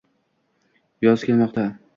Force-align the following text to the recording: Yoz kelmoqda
Yoz 1.09 1.27
kelmoqda 1.31 1.71